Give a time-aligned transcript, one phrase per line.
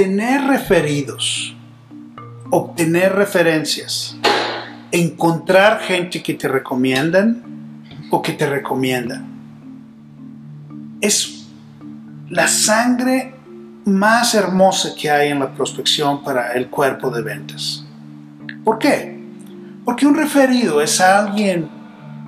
[0.00, 1.54] Obtener referidos,
[2.48, 4.16] obtener referencias,
[4.90, 7.42] encontrar gente que te recomiendan
[8.10, 9.22] o que te recomienda.
[11.02, 11.44] Es
[12.30, 13.34] la sangre
[13.84, 17.84] más hermosa que hay en la prospección para el cuerpo de ventas.
[18.64, 19.20] ¿Por qué?
[19.84, 21.68] Porque un referido es alguien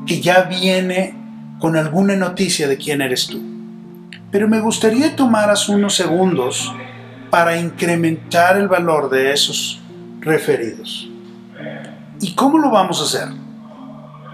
[0.07, 1.15] que ya viene
[1.59, 3.41] con alguna noticia de quién eres tú.
[4.31, 6.71] Pero me gustaría tomaras unos segundos
[7.33, 9.81] para incrementar el valor de esos
[10.21, 11.09] referidos.
[12.21, 13.35] ¿Y cómo lo vamos a hacer?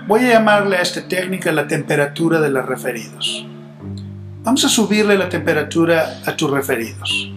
[0.08, 3.46] Voy a llamarle a esta técnica la temperatura de los referidos.
[4.42, 7.30] Vamos a subirle la temperatura a tus referidos.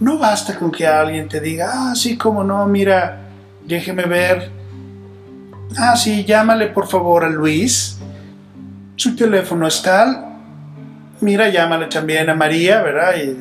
[0.00, 3.28] No basta con que alguien te diga, ah, sí, cómo no, mira,
[3.64, 4.50] déjeme ver.
[5.78, 8.00] Ah, sí, llámale por favor a Luis.
[8.96, 10.24] Su teléfono es tal.
[11.20, 13.14] Mira, llámale también a María, ¿verdad?
[13.22, 13.34] Y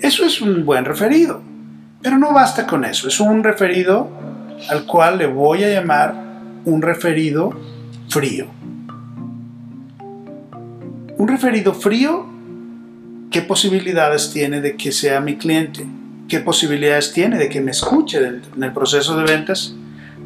[0.00, 1.42] eso es un buen referido.
[2.02, 3.08] Pero no basta con eso.
[3.08, 4.08] Es un referido
[4.70, 6.14] al cual le voy a llamar
[6.64, 7.50] un referido
[8.08, 8.46] frío.
[11.18, 12.26] Un referido frío,
[13.30, 15.86] ¿qué posibilidades tiene de que sea mi cliente?
[16.28, 19.74] ¿Qué posibilidades tiene de que me escuche en el proceso de ventas?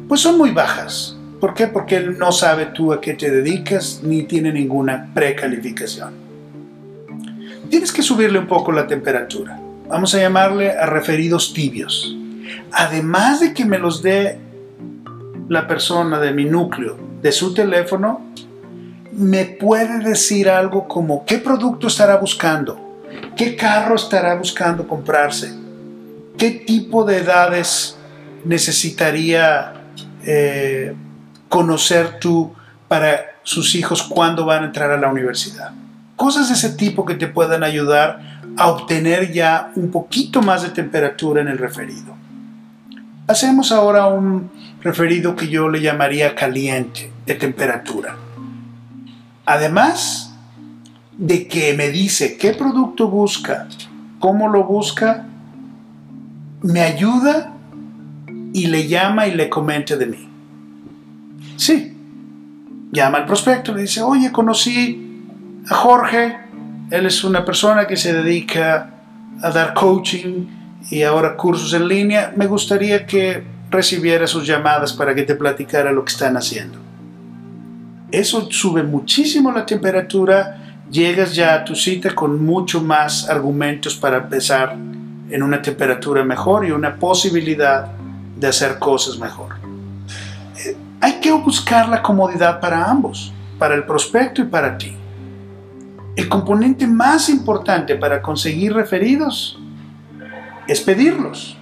[0.07, 1.17] Pues son muy bajas.
[1.39, 1.67] ¿Por qué?
[1.67, 6.13] Porque él no sabe tú a qué te dedicas ni tiene ninguna precalificación.
[7.69, 9.59] Tienes que subirle un poco la temperatura
[9.91, 12.15] vamos a llamarle a referidos tibios.
[12.71, 14.39] Además de que me los dé
[15.49, 18.21] la persona de mi núcleo, de su teléfono,
[19.11, 23.01] me puede decir algo como qué producto estará buscando,
[23.35, 25.53] qué carro estará buscando comprarse,
[26.37, 27.97] qué tipo de edades
[28.45, 29.73] necesitaría
[30.25, 30.95] eh,
[31.49, 32.53] conocer tú
[32.87, 35.71] para sus hijos cuando van a entrar a la universidad.
[36.15, 40.69] Cosas de ese tipo que te puedan ayudar a obtener ya un poquito más de
[40.69, 42.15] temperatura en el referido.
[43.27, 44.49] Hacemos ahora un
[44.81, 48.17] referido que yo le llamaría caliente, de temperatura.
[49.45, 50.33] Además
[51.17, 53.67] de que me dice qué producto busca,
[54.19, 55.25] cómo lo busca,
[56.61, 57.53] me ayuda
[58.53, 60.29] y le llama y le comenta de mí.
[61.57, 61.95] Sí,
[62.91, 65.23] llama al prospecto, le dice, oye, conocí
[65.69, 66.37] a Jorge,
[66.91, 68.89] él es una persona que se dedica
[69.41, 70.45] a dar coaching
[70.89, 72.33] y ahora cursos en línea.
[72.35, 76.77] Me gustaría que recibiera sus llamadas para que te platicara lo que están haciendo.
[78.11, 84.17] Eso sube muchísimo la temperatura, llegas ya a tu cita con mucho más argumentos para
[84.17, 87.87] empezar en una temperatura mejor y una posibilidad
[88.35, 89.55] de hacer cosas mejor.
[90.57, 94.97] Eh, hay que buscar la comodidad para ambos, para el prospecto y para ti.
[96.15, 99.57] El componente más importante para conseguir referidos
[100.67, 101.57] es pedirlos.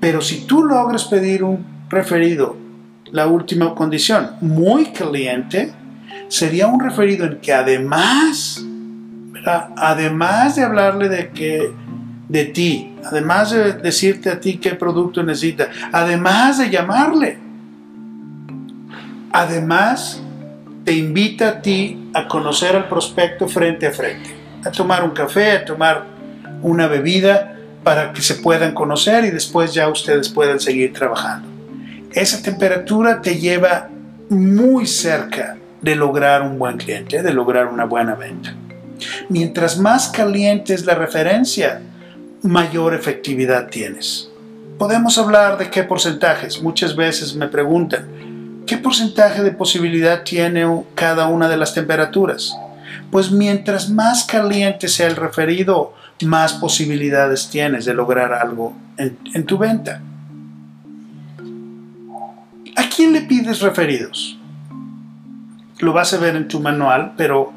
[0.00, 2.56] Pero si tú logras pedir un referido,
[3.12, 5.72] la última condición, muy caliente,
[6.28, 8.62] sería un referido en que además,
[9.76, 11.72] además de hablarle de que
[12.28, 17.38] de ti, además de decirte a ti qué producto necesita, además de llamarle,
[19.32, 20.20] además
[20.86, 24.30] te invita a ti a conocer al prospecto frente a frente,
[24.64, 26.04] a tomar un café, a tomar
[26.62, 31.48] una bebida para que se puedan conocer y después ya ustedes puedan seguir trabajando.
[32.12, 33.88] Esa temperatura te lleva
[34.28, 38.54] muy cerca de lograr un buen cliente, de lograr una buena venta.
[39.28, 41.82] Mientras más caliente es la referencia,
[42.42, 44.30] mayor efectividad tienes.
[44.78, 46.62] Podemos hablar de qué porcentajes.
[46.62, 48.25] Muchas veces me preguntan, ¿Qué
[48.86, 52.56] porcentaje de posibilidad tiene cada una de las temperaturas?
[53.10, 55.92] Pues mientras más caliente sea el referido,
[56.24, 60.00] más posibilidades tienes de lograr algo en, tu venta.
[62.76, 64.38] ¿A quién le pides referidos?
[65.80, 67.54] Lo vas a ver en tu manual, pero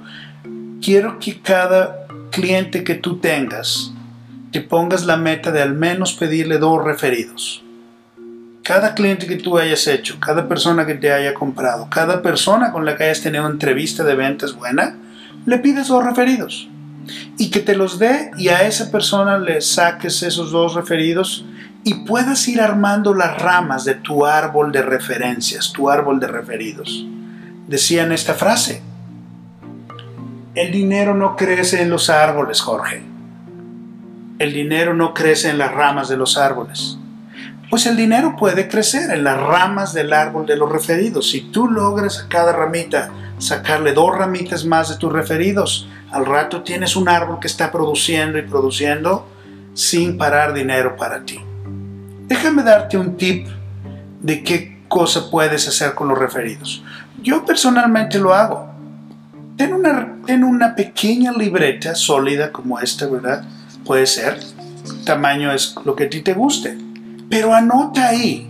[0.81, 3.93] quiero que cada cliente que tú tengas
[4.51, 7.63] te pongas la meta de al menos pedirle dos referidos
[8.69, 12.85] cada cliente que tú hayas hecho, cada persona que te haya comprado, cada persona con
[12.85, 14.95] la que hayas tenido entrevista de ventas buena,
[15.47, 16.69] le pides dos referidos.
[17.39, 21.45] Y que te los dé y a esa persona le saques esos dos referidos
[21.83, 27.07] y puedas ir armando las ramas de tu árbol de referencias, tu árbol de referidos.
[27.67, 28.83] Decían esta frase,
[30.53, 33.01] el dinero no crece en los árboles, Jorge.
[34.37, 36.98] El dinero no crece en las ramas de los árboles.
[37.69, 41.29] Pues el dinero puede crecer en las ramas del árbol de los referidos.
[41.29, 46.63] Si tú logras a cada ramita sacarle dos ramitas más de tus referidos, al rato
[46.63, 49.27] tienes un árbol que está produciendo y produciendo
[49.75, 51.39] sin parar dinero para ti.
[52.27, 53.47] Déjame darte un tip
[54.19, 56.83] de qué cosa puedes hacer con los referidos.
[57.21, 58.67] Yo personalmente lo hago.
[59.57, 63.43] Ten una, ten una pequeña libreta sólida como esta, ¿verdad?
[63.85, 64.39] Puede ser.
[65.05, 66.88] tamaño es lo que a ti te guste
[67.29, 68.49] pero anota ahí,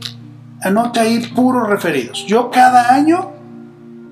[0.62, 2.26] anota ahí puros referidos.
[2.26, 3.32] Yo cada año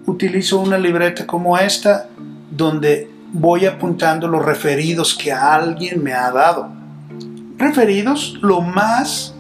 [0.06, 2.08] utilizo una libreta como esta
[2.52, 6.70] donde voy apuntando los referidos que alguien me ha dado.
[7.58, 9.34] Referidos lo más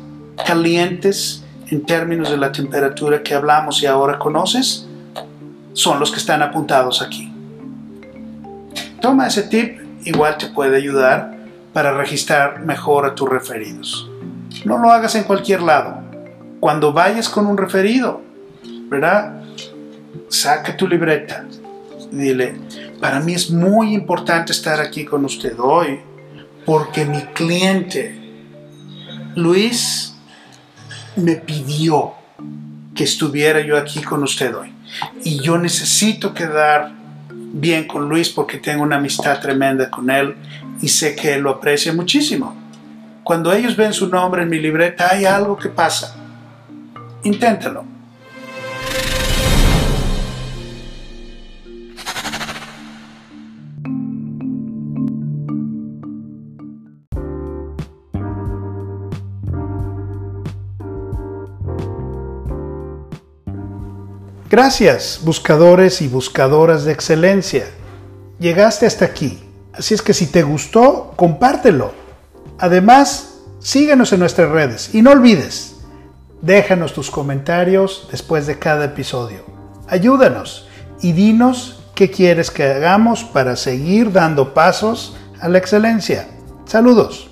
[0.45, 4.87] calientes en términos de la temperatura que hablamos y ahora conoces
[5.73, 7.31] son los que están apuntados aquí.
[9.01, 11.35] Toma ese tip, igual te puede ayudar
[11.73, 14.09] para registrar mejor a tus referidos.
[14.65, 16.01] No lo hagas en cualquier lado.
[16.59, 18.21] Cuando vayas con un referido,
[18.89, 19.41] ¿verdad?
[20.29, 21.45] Saca tu libreta.
[22.11, 22.55] Dile,
[22.99, 25.99] para mí es muy importante estar aquí con usted hoy
[26.65, 28.19] porque mi cliente,
[29.35, 30.15] Luis,
[31.15, 32.13] me pidió
[32.95, 34.73] que estuviera yo aquí con usted hoy.
[35.23, 36.91] Y yo necesito quedar
[37.31, 40.35] bien con Luis porque tengo una amistad tremenda con él
[40.81, 42.66] y sé que él lo aprecia muchísimo.
[43.27, 46.15] Cuando ellos ven su nombre en mi libreta, hay algo que pasa.
[47.23, 47.83] Inténtalo.
[64.49, 67.65] Gracias, buscadores y buscadoras de excelencia.
[68.39, 69.43] Llegaste hasta aquí,
[69.73, 72.06] así es que si te gustó, compártelo
[72.59, 75.77] Además, síguenos en nuestras redes y no olvides,
[76.41, 79.45] déjanos tus comentarios después de cada episodio.
[79.87, 80.67] Ayúdanos
[81.01, 86.27] y dinos qué quieres que hagamos para seguir dando pasos a la excelencia.
[86.65, 87.26] Saludos.